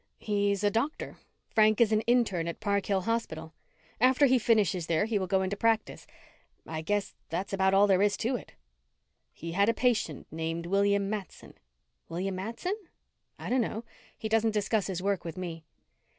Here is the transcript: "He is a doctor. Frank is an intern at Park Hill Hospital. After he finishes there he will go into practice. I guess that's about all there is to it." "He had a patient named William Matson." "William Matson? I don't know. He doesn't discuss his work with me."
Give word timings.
"He 0.17 0.51
is 0.51 0.63
a 0.63 0.71
doctor. 0.71 1.17
Frank 1.51 1.79
is 1.79 1.91
an 1.91 2.01
intern 2.07 2.47
at 2.47 2.59
Park 2.59 2.87
Hill 2.87 3.01
Hospital. 3.01 3.53
After 3.99 4.25
he 4.25 4.39
finishes 4.39 4.87
there 4.87 5.05
he 5.05 5.19
will 5.19 5.27
go 5.27 5.43
into 5.43 5.55
practice. 5.55 6.07
I 6.65 6.81
guess 6.81 7.13
that's 7.29 7.53
about 7.53 7.75
all 7.75 7.85
there 7.85 8.01
is 8.01 8.17
to 8.17 8.35
it." 8.35 8.53
"He 9.31 9.51
had 9.51 9.69
a 9.69 9.75
patient 9.75 10.25
named 10.31 10.65
William 10.65 11.07
Matson." 11.07 11.53
"William 12.09 12.33
Matson? 12.33 12.73
I 13.37 13.47
don't 13.47 13.61
know. 13.61 13.83
He 14.17 14.27
doesn't 14.27 14.55
discuss 14.55 14.87
his 14.87 15.03
work 15.03 15.23
with 15.23 15.37
me." 15.37 15.65